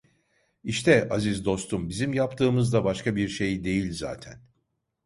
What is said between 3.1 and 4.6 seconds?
bir şey değil zaten…